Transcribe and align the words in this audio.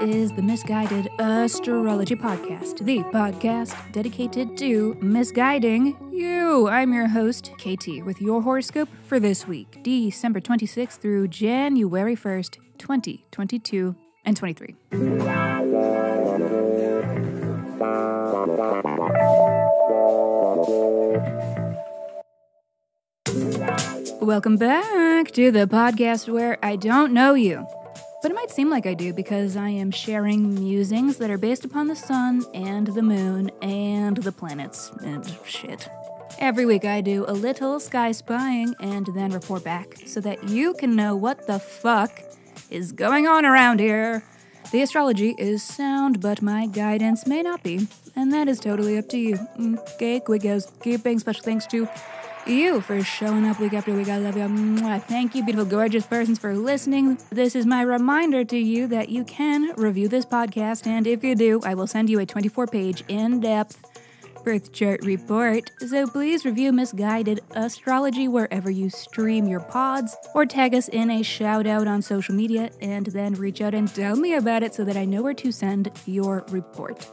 is 0.00 0.32
the 0.32 0.42
Misguided 0.42 1.08
Astrology 1.18 2.16
Podcast, 2.16 2.84
the 2.84 2.98
podcast 3.12 3.74
dedicated 3.92 4.56
to 4.58 4.96
misguiding 5.02 5.96
you. 6.10 6.68
I'm 6.68 6.92
your 6.92 7.08
host, 7.08 7.52
KT, 7.58 8.02
with 8.04 8.20
your 8.20 8.42
horoscope 8.42 8.88
for 9.06 9.20
this 9.20 9.46
week, 9.46 9.82
December 9.82 10.40
26th 10.40 10.98
through 10.98 11.28
January 11.28 12.16
1st, 12.16 12.56
2022 12.78 13.96
and 14.24 14.36
23. 14.36 14.76
Welcome 24.20 24.56
back 24.56 25.32
to 25.32 25.50
the 25.50 25.66
podcast 25.66 26.32
where 26.32 26.58
I 26.62 26.76
don't 26.76 27.12
know 27.12 27.34
you. 27.34 27.66
But 28.24 28.30
it 28.30 28.36
might 28.36 28.50
seem 28.50 28.70
like 28.70 28.86
I 28.86 28.94
do 28.94 29.12
because 29.12 29.54
I 29.54 29.68
am 29.68 29.90
sharing 29.90 30.54
musings 30.54 31.18
that 31.18 31.28
are 31.28 31.36
based 31.36 31.66
upon 31.66 31.88
the 31.88 31.94
sun 31.94 32.42
and 32.54 32.86
the 32.86 33.02
moon 33.02 33.50
and 33.60 34.16
the 34.16 34.32
planets 34.32 34.90
and 35.04 35.30
shit. 35.44 35.90
Every 36.38 36.64
week 36.64 36.86
I 36.86 37.02
do 37.02 37.26
a 37.28 37.34
little 37.34 37.78
sky 37.78 38.12
spying 38.12 38.74
and 38.80 39.06
then 39.14 39.30
report 39.30 39.62
back 39.62 39.96
so 40.06 40.22
that 40.22 40.48
you 40.48 40.72
can 40.72 40.96
know 40.96 41.14
what 41.14 41.46
the 41.46 41.58
fuck 41.58 42.18
is 42.70 42.92
going 42.92 43.26
on 43.26 43.44
around 43.44 43.78
here. 43.78 44.24
The 44.72 44.80
astrology 44.80 45.34
is 45.36 45.62
sound, 45.62 46.22
but 46.22 46.40
my 46.40 46.66
guidance 46.66 47.26
may 47.26 47.42
not 47.42 47.62
be, 47.62 47.86
and 48.16 48.32
that 48.32 48.48
is 48.48 48.58
totally 48.58 48.96
up 48.96 49.10
to 49.10 49.18
you. 49.18 49.36
Mm, 49.58 49.78
okay, 49.96 50.18
quick 50.18 50.44
goes. 50.44 50.72
Keeping 50.82 51.18
special 51.18 51.44
thanks 51.44 51.66
to 51.66 51.86
you 52.48 52.80
for 52.80 53.02
showing 53.02 53.46
up 53.46 53.60
week 53.60 53.72
after 53.72 53.94
week. 53.94 54.08
I 54.08 54.18
love 54.18 54.36
you. 54.36 54.78
Thank 55.00 55.34
you, 55.34 55.44
beautiful, 55.44 55.64
gorgeous 55.64 56.06
persons, 56.06 56.38
for 56.38 56.54
listening. 56.54 57.18
This 57.30 57.54
is 57.54 57.66
my 57.66 57.82
reminder 57.82 58.44
to 58.44 58.56
you 58.56 58.86
that 58.88 59.08
you 59.08 59.24
can 59.24 59.74
review 59.76 60.08
this 60.08 60.24
podcast, 60.24 60.86
and 60.86 61.06
if 61.06 61.24
you 61.24 61.34
do, 61.34 61.60
I 61.64 61.74
will 61.74 61.86
send 61.86 62.10
you 62.10 62.20
a 62.20 62.26
24 62.26 62.66
page, 62.66 63.04
in 63.08 63.40
depth 63.40 63.90
birth 64.44 64.72
chart 64.72 65.02
report. 65.04 65.70
So 65.88 66.06
please 66.06 66.44
review 66.44 66.70
Misguided 66.70 67.40
Astrology 67.52 68.28
wherever 68.28 68.70
you 68.70 68.90
stream 68.90 69.46
your 69.46 69.60
pods, 69.60 70.14
or 70.34 70.44
tag 70.44 70.74
us 70.74 70.88
in 70.88 71.10
a 71.10 71.22
shout 71.22 71.66
out 71.66 71.86
on 71.86 72.02
social 72.02 72.34
media, 72.34 72.70
and 72.82 73.06
then 73.06 73.34
reach 73.34 73.62
out 73.62 73.74
and 73.74 73.88
tell 73.88 74.16
me 74.16 74.34
about 74.34 74.62
it 74.62 74.74
so 74.74 74.84
that 74.84 74.98
I 74.98 75.06
know 75.06 75.22
where 75.22 75.32
to 75.32 75.50
send 75.50 75.90
your 76.04 76.44
report. 76.50 77.06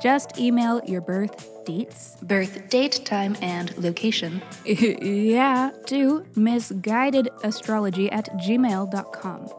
Just 0.00 0.38
email 0.38 0.80
your 0.84 1.00
birth 1.00 1.64
dates, 1.64 2.16
birth 2.22 2.68
date, 2.68 3.04
time, 3.04 3.36
and 3.40 3.76
location. 3.78 4.42
yeah, 4.64 5.70
to 5.86 6.24
misguidedastrology 6.36 8.08
at 8.12 8.28
gmail.com. 8.38 9.50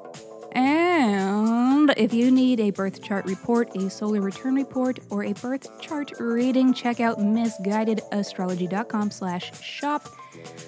And 0.52 1.94
if 1.97 2.14
you 2.14 2.31
need 2.31 2.61
a 2.61 2.69
birth 2.72 3.03
chart 3.03 3.25
report, 3.25 3.75
a 3.75 3.89
solar 3.89 4.22
return 4.22 4.55
report, 4.55 5.00
or 5.09 5.25
a 5.25 5.33
birth 5.33 5.67
chart 5.81 6.11
reading, 6.19 6.73
check 6.73 7.02
out 7.02 7.20
misguidedastrology.com 7.20 9.11
slash 9.11 9.61
shop. 9.61 10.08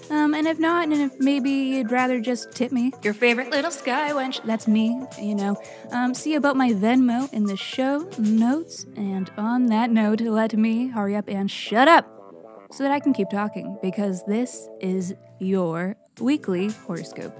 Um, 0.09 0.33
and 0.33 0.47
if 0.47 0.57
not, 0.57 0.85
and 0.85 1.01
if 1.01 1.19
maybe 1.19 1.51
you'd 1.51 1.91
rather 1.91 2.21
just 2.21 2.51
tip 2.51 2.71
me, 2.71 2.93
your 3.03 3.13
favorite 3.13 3.49
little 3.49 3.71
sky 3.71 4.11
wench, 4.11 4.41
that's 4.45 4.67
me, 4.67 5.01
you 5.21 5.35
know. 5.35 5.61
Um, 5.91 6.13
see 6.13 6.35
about 6.35 6.55
my 6.55 6.71
Venmo 6.71 7.31
in 7.33 7.43
the 7.43 7.57
show 7.57 8.09
notes. 8.17 8.85
And 8.95 9.29
on 9.37 9.65
that 9.67 9.91
note, 9.91 10.21
let 10.21 10.53
me 10.53 10.87
hurry 10.87 11.15
up 11.15 11.27
and 11.27 11.51
shut 11.51 11.87
up 11.87 12.07
so 12.71 12.83
that 12.83 12.91
I 12.91 12.99
can 12.99 13.13
keep 13.13 13.29
talking 13.29 13.77
because 13.81 14.23
this 14.25 14.69
is 14.79 15.13
your 15.39 15.97
weekly 16.19 16.69
horoscope. 16.69 17.35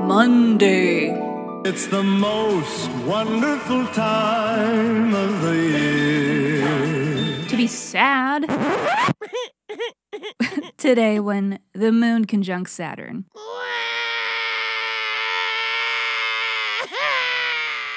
Monday. 0.00 1.10
It's 1.62 1.86
the 1.88 2.02
most 2.02 2.90
wonderful 3.06 3.86
time 3.88 4.79
sad. 7.70 8.48
Today, 10.76 11.20
when 11.20 11.60
the 11.72 11.92
moon 11.92 12.24
conjuncts 12.24 12.72
Saturn. 12.72 13.26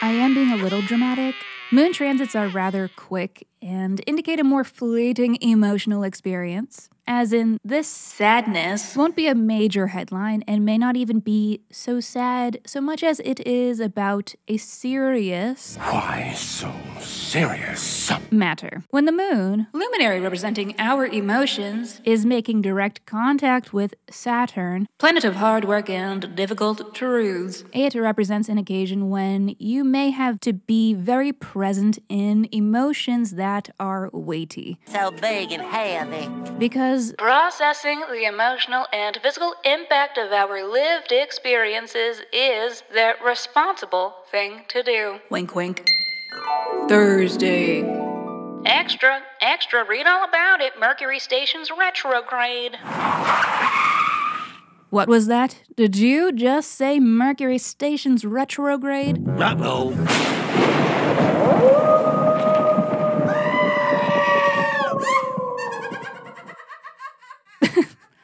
I 0.01 0.11
am 0.11 0.34
being 0.34 0.51
a 0.51 0.57
little 0.57 0.81
dramatic. 0.81 1.35
Moon 1.72 1.94
transits 1.94 2.35
are 2.35 2.50
rather 2.50 2.89
quick 2.95 3.47
and 3.61 4.01
indicate 4.06 4.39
a 4.39 4.44
more 4.44 4.63
fleeting 4.63 5.38
emotional 5.41 6.03
experience. 6.03 6.90
As 7.06 7.34
in, 7.34 7.58
this 7.66 7.88
sadness 7.88 8.96
won't 8.96 9.16
be 9.16 9.28
a 9.28 9.36
major 9.36 9.88
headline 9.88 10.41
and 10.47 10.64
may 10.64 10.78
not 10.78 10.96
even 10.96 11.19
be 11.19 11.62
so 11.69 12.00
sad 12.00 12.59
so 12.66 12.80
much 12.80 13.03
as 13.03 13.19
it 13.25 13.46
is 13.46 13.81
about 13.81 14.34
a 14.47 14.56
serious 14.56 15.75
Why 15.78 16.31
so 16.36 16.74
serious? 17.02 18.09
matter. 18.31 18.84
When 18.90 19.06
the 19.06 19.12
moon, 19.12 19.68
luminary 19.74 20.19
representing 20.22 20.75
our 20.80 21.06
emotions, 21.06 22.00
is 22.06 22.25
making 22.25 22.62
direct 22.62 23.06
contact 23.06 23.74
with 23.74 23.94
Saturn, 24.09 24.88
planet 24.97 25.24
of 25.25 25.35
hard 25.35 25.66
work 25.66 25.90
and 25.90 26.34
difficult 26.35 26.96
truths, 26.96 27.64
it 27.74 27.96
represents 27.96 28.47
an 28.50 28.58
occasion 28.58 29.09
when 29.09 29.56
you 29.59 29.84
may 29.84 30.12
have 30.12 30.40
to 30.41 30.53
be 30.53 30.94
very 30.94 31.34
present 31.34 32.00
in 32.08 32.47
emotions 32.52 33.31
that 33.31 33.70
are 33.80 34.09
weighty. 34.14 34.78
so 34.85 35.12
big 35.12 35.52
and 35.52 35.62
heavy. 35.64 36.30
Because 36.58 36.93
processing 37.18 38.02
the 38.12 38.26
emotional 38.26 38.86
and 38.94 39.18
physical 39.22 39.56
impact 39.64 40.18
of 40.18 40.31
our 40.31 40.64
lived 40.70 41.12
experiences 41.12 42.22
is 42.31 42.84
the 42.94 43.14
responsible 43.24 44.14
thing 44.31 44.62
to 44.68 44.84
do. 44.84 45.20
Wink, 45.30 45.56
wink. 45.56 45.86
Thursday. 46.88 47.82
Extra, 48.66 49.22
extra, 49.42 49.86
read 49.86 50.08
all 50.08 50.24
about 50.24 50.62
it. 50.62 50.74
Mercury 50.80 51.20
station's 51.20 51.70
retrograde. 51.72 52.78
What 54.90 55.08
was 55.08 55.28
that? 55.28 55.64
Did 55.76 55.96
you 55.96 56.32
just 56.32 56.72
say 56.72 57.00
Mercury 57.00 57.58
station's 57.58 58.24
retrograde? 58.24 59.28
Uh-oh. 59.28 60.22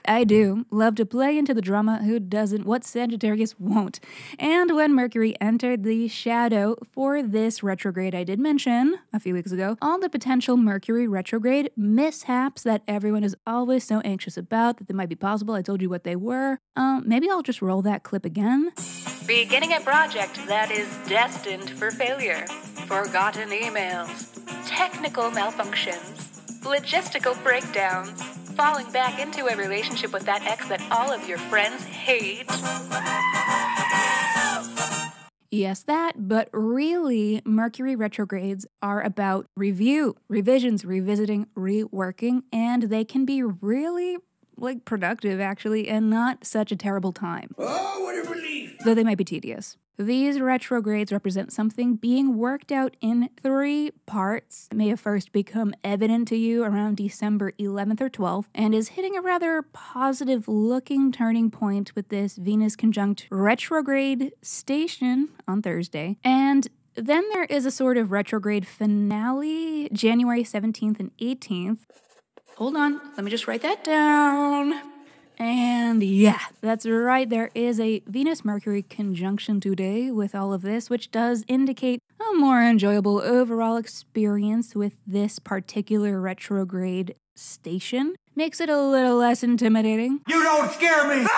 I 0.10 0.24
do. 0.24 0.66
Love 0.72 0.96
to 0.96 1.06
play 1.06 1.38
into 1.38 1.54
the 1.54 1.62
drama. 1.62 2.00
Who 2.04 2.20
doesn't? 2.20 2.66
What 2.66 2.84
Sagittarius 2.84 3.60
won't? 3.60 4.00
And 4.40 4.76
when 4.76 4.96
Mercury 4.96 5.40
entered 5.40 5.84
the 5.84 6.08
shadow 6.08 6.78
for 6.92 7.22
this 7.22 7.62
retrograde, 7.62 8.16
I 8.16 8.24
did 8.24 8.40
mention 8.40 8.96
a 9.14 9.20
few 9.20 9.36
weeks 9.36 9.52
ago 9.52 9.78
all 9.84 10.00
the 10.00 10.10
potential 10.10 10.58
Mercury 10.58 11.08
retrograde 11.08 11.70
mishaps 11.78 12.64
that 12.64 12.82
everyone 12.88 13.24
is 13.24 13.36
always 13.46 13.84
so 13.84 14.00
anxious 14.00 14.36
about 14.36 14.78
that 14.78 14.88
they 14.88 14.96
might 14.96 15.10
be 15.10 15.16
possible. 15.16 15.54
I 15.54 15.62
told 15.62 15.80
you 15.80 15.92
what 15.92 16.06
they 16.06 16.16
were. 16.16 16.58
Um, 16.76 17.04
maybe 17.06 17.30
I'll 17.30 17.44
just 17.44 17.62
roll 17.62 17.84
that 17.84 18.02
clip 18.02 18.26
again. 18.26 18.72
Beginning 19.28 19.74
a 19.74 19.80
project 19.80 20.44
that 20.48 20.72
is 20.72 20.88
destined 21.08 21.70
for 21.70 21.92
failure. 21.92 22.48
Forgotten 22.88 23.50
emails. 23.50 24.28
Technical 24.68 25.30
malfunctions. 25.30 26.64
Logistical 26.64 27.42
breakdowns. 27.44 28.29
Falling 28.60 28.92
back 28.92 29.22
into 29.22 29.46
a 29.46 29.56
relationship 29.56 30.12
with 30.12 30.26
that 30.26 30.46
ex 30.46 30.68
that 30.68 30.82
all 30.92 31.14
of 31.14 31.26
your 31.30 31.38
friends 31.38 31.86
hate. 31.86 32.46
Yes, 35.50 35.82
that, 35.84 36.28
but 36.28 36.50
really, 36.52 37.42
Mercury 37.46 37.96
retrogrades 37.96 38.66
are 38.82 39.02
about 39.02 39.46
review, 39.56 40.18
revisions, 40.28 40.84
revisiting, 40.84 41.48
reworking, 41.56 42.42
and 42.52 42.84
they 42.84 43.06
can 43.06 43.24
be 43.24 43.42
really 43.42 44.18
like 44.58 44.84
productive 44.84 45.40
actually 45.40 45.88
and 45.88 46.10
not 46.10 46.44
such 46.44 46.74
a 46.74 46.76
terrible 46.76 47.14
time. 47.14 47.56
Oh, 47.58 48.02
what 48.04 48.14
a 48.16 48.18
relief! 48.18 48.29
Though 48.86 48.94
they 48.94 49.04
might 49.04 49.18
be 49.18 49.26
tedious. 49.26 49.78
These 49.98 50.40
retrogrades 50.40 51.12
represent 51.12 51.52
something 51.52 51.96
being 51.96 52.38
worked 52.38 52.72
out 52.72 52.96
in 53.02 53.30
three 53.44 53.92
parts. 54.06 54.70
It 54.72 54.78
may 54.78 54.88
have 54.88 55.02
first 55.02 55.34
become 55.34 55.74
evident 55.84 56.30
to 56.30 56.38
you 56.38 56.64
around 56.64 56.96
December 56.96 57.52
11th 57.60 58.00
or 58.00 58.10
12th 58.10 58.46
and 58.56 58.74
is 58.74 58.90
hitting 58.90 59.18
a 59.18 59.22
rather 59.22 59.62
positive 59.74 60.48
looking 60.48 61.12
turning 61.12 61.52
point 61.52 61.94
with 61.96 62.08
this 62.08 62.38
Venus 62.38 62.78
conjunct 62.78 63.28
retrograde 63.30 64.32
station 64.42 65.28
on 65.46 65.62
Thursday. 65.62 66.16
And 66.24 66.70
then 66.96 67.28
there 67.34 67.44
is 67.44 67.66
a 67.66 67.72
sort 67.72 67.98
of 67.98 68.14
retrograde 68.14 68.66
finale, 68.66 69.90
January 69.92 70.44
17th 70.44 71.02
and 71.02 71.12
18th. 71.18 71.80
Hold 72.56 72.78
on, 72.78 73.02
let 73.18 73.26
me 73.26 73.32
just 73.32 73.48
write 73.50 73.64
that 73.64 73.84
down. 73.84 74.99
And 75.40 76.04
yeah, 76.04 76.40
that's 76.60 76.86
right. 76.86 77.30
There 77.30 77.50
is 77.56 77.80
a 77.80 78.02
Venus 78.06 78.44
Mercury 78.44 78.82
conjunction 78.84 79.62
today 79.62 80.12
with 80.12 80.36
all 80.36 80.52
of 80.52 80.62
this, 80.62 80.90
which 80.90 81.12
does 81.12 81.46
indicate 81.48 82.02
a 82.20 82.38
more 82.38 82.62
enjoyable 82.62 83.22
overall 83.22 83.78
experience 83.78 84.76
with 84.76 84.98
this 85.08 85.40
particular 85.40 86.20
retrograde 86.20 87.16
station. 87.40 88.16
makes 88.36 88.62
it 88.62 88.70
a 88.70 88.82
little 88.82 89.18
less 89.18 89.44
intimidating. 89.44 90.22
You 90.28 90.44
don't 90.44 90.72
scare 90.72 91.08
me! 91.08 91.28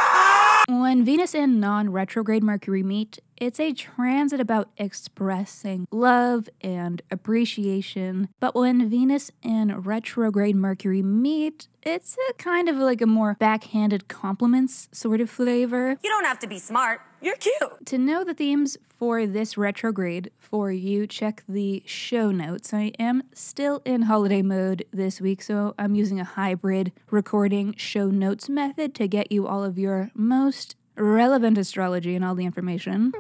When 0.67 1.03
Venus 1.03 1.33
and 1.35 1.59
non 1.59 1.91
retrograde 1.91 2.43
Mercury 2.43 2.83
meet, 2.83 3.19
it's 3.35 3.59
a 3.59 3.73
transit 3.73 4.39
about 4.39 4.69
expressing 4.77 5.87
love 5.91 6.49
and 6.61 7.01
appreciation. 7.11 8.29
But 8.39 8.55
when 8.55 8.89
Venus 8.89 9.31
and 9.43 9.85
retrograde 9.85 10.55
Mercury 10.55 11.01
meet, 11.01 11.67
it's 11.81 12.15
a 12.29 12.33
kind 12.33 12.69
of 12.69 12.77
like 12.77 13.01
a 13.01 13.05
more 13.07 13.35
backhanded 13.39 14.07
compliments 14.07 14.87
sort 14.91 15.19
of 15.19 15.29
flavor. 15.29 15.97
You 16.03 16.09
don't 16.09 16.25
have 16.25 16.39
to 16.39 16.47
be 16.47 16.59
smart. 16.59 17.01
You're 17.23 17.35
cute. 17.35 17.85
To 17.85 17.99
know 17.99 18.23
the 18.23 18.33
themes 18.33 18.77
for 18.83 19.27
this 19.27 19.55
retrograde 19.55 20.31
for 20.39 20.71
you, 20.71 21.05
check 21.05 21.43
the 21.47 21.83
show 21.85 22.31
notes. 22.31 22.73
I 22.73 22.93
am 22.97 23.21
still 23.31 23.83
in 23.85 24.03
holiday 24.03 24.41
mode 24.41 24.85
this 24.91 25.21
week, 25.21 25.43
so 25.43 25.75
I'm 25.77 25.93
using 25.93 26.19
a 26.19 26.23
hybrid 26.23 26.91
recording 27.11 27.75
show 27.77 28.09
notes 28.09 28.49
method 28.49 28.95
to 28.95 29.07
get 29.07 29.31
you 29.31 29.45
all 29.45 29.63
of 29.63 29.77
your 29.77 30.09
most 30.15 30.75
relevant 30.97 31.59
astrology 31.59 32.15
and 32.15 32.25
all 32.25 32.33
the 32.33 32.45
information. 32.45 33.11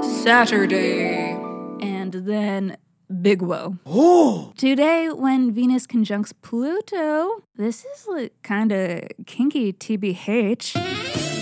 Saturday. 0.00 1.32
And 1.82 2.12
then 2.14 2.78
Big 3.20 3.42
Woe. 3.42 3.76
Today, 4.56 5.10
when 5.10 5.52
Venus 5.52 5.86
conjuncts 5.86 6.32
Pluto, 6.32 7.44
this 7.56 7.84
is 7.84 8.06
like 8.08 8.32
kind 8.42 8.72
of 8.72 9.02
kinky 9.26 9.74
TBH. 9.74 11.39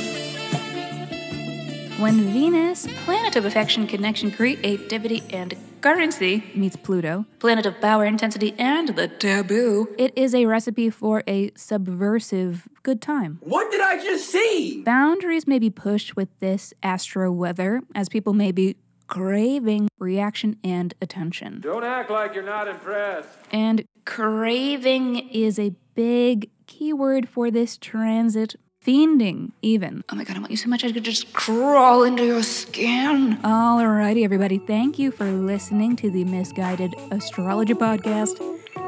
When 1.99 2.33
Venus, 2.33 2.87
planet 3.05 3.35
of 3.35 3.45
affection, 3.45 3.89
connection, 3.89 4.31
creativity, 4.31 5.25
and 5.31 5.55
currency, 5.81 6.45
meets 6.55 6.77
Pluto, 6.77 7.27
planet 7.41 7.67
of 7.67 7.81
power, 7.81 8.05
intensity, 8.05 8.55
and 8.57 8.91
the 8.91 9.09
taboo, 9.09 9.93
it 9.99 10.17
is 10.17 10.33
a 10.33 10.47
recipe 10.47 10.91
for 10.91 11.25
a 11.27 11.51
subversive 11.57 12.69
good 12.85 13.03
time. 13.03 13.41
What 13.43 13.73
did 13.73 13.81
I 13.81 13.99
just 13.99 14.31
see? 14.31 14.81
Boundaries 14.85 15.49
may 15.49 15.59
be 15.59 15.71
pushed 15.71 16.15
with 16.15 16.29
this 16.39 16.73
astro 16.85 17.33
weather, 17.33 17.83
as 17.97 18.09
people 18.09 18.33
may 18.33 18.53
be 18.53 18.77
craving 19.09 19.89
reaction 19.99 20.55
and 20.63 20.95
attention. 21.03 21.61
Don't 21.61 21.83
act 21.83 22.13
like 22.13 22.33
you're 22.33 22.45
not 22.45 22.69
impressed. 22.69 23.29
And 23.51 23.85
craving 24.05 25.31
is 25.31 25.59
a 25.59 25.73
big 25.97 26.51
keyword 26.69 27.29
for 27.29 27.51
this 27.51 27.77
transit. 27.77 28.55
Fiending, 28.85 29.53
even. 29.61 30.05
Oh 30.11 30.15
my 30.15 30.25
god, 30.25 30.37
I 30.37 30.39
want 30.39 30.51
you 30.53 30.57
so 30.57 30.69
much 30.69 30.85
I 30.85 30.93
could 30.93 31.05
just 31.05 31.33
crawl 31.33 32.05
into 32.05 32.25
your 32.25 32.43
skin. 32.43 33.37
Alrighty, 33.39 34.25
everybody. 34.25 34.59
Thank 34.59 34.99
you 34.99 35.11
for 35.11 35.31
listening 35.31 35.97
to 35.97 36.11
the 36.11 36.25
Misguided 36.25 36.95
Astrology 37.11 37.75
Podcast. 37.75 38.41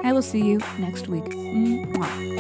I 0.04 0.12
will 0.12 0.22
see 0.22 0.42
you 0.46 0.58
next 0.78 1.08
week. 1.08 1.24
Mwah. 1.24 2.30